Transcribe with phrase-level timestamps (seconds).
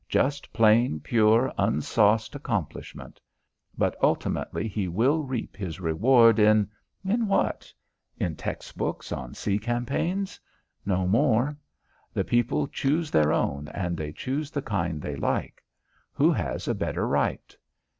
[0.09, 3.21] Just plain, pure, unsauced accomplishment.
[3.77, 6.71] But ultimately he will reap his reward in
[7.05, 7.71] in what?
[8.17, 10.39] In text books on sea campaigns.
[10.87, 11.55] No more.
[12.15, 15.63] The people choose their own and they choose the kind they like.
[16.13, 17.55] Who has a better right?